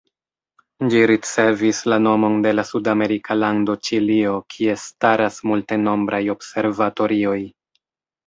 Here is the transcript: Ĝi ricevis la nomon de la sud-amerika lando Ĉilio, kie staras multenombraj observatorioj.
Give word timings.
Ĝi 0.91 1.01
ricevis 1.09 1.81
la 1.93 1.97
nomon 2.05 2.37
de 2.45 2.53
la 2.55 2.63
sud-amerika 2.69 3.37
lando 3.41 3.75
Ĉilio, 3.89 4.33
kie 4.55 4.75
staras 4.85 5.37
multenombraj 5.51 6.23
observatorioj. 6.35 7.39